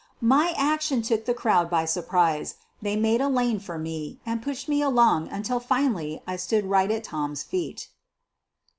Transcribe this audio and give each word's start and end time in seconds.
f' 0.01 0.15
My 0.37 0.55
action 0.57 1.03
took 1.03 1.25
the 1.25 1.33
crowd 1.35 1.69
by 1.69 1.85
surprise— 1.85 2.55
they 2.81 2.95
made 2.95 3.21
a 3.21 3.29
lane 3.29 3.59
for 3.59 3.77
me 3.77 4.19
and 4.25 4.41
pushed 4.41 4.67
me 4.67 4.81
along 4.81 5.27
until 5.27 5.59
finally 5.59 6.23
I 6.25 6.37
stood 6.37 6.65
right 6.65 6.89
at 6.89 7.03
Tom's 7.03 7.43
feet. 7.43 7.87